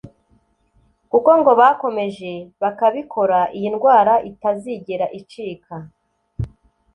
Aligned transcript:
Kuko 1.11 1.29
ngo 1.39 1.51
bakomeje 1.61 2.31
bakabikora 2.61 3.39
iyi 3.57 3.67
ndwara 3.73 4.13
itazigera 4.29 5.05
icika 5.19 5.75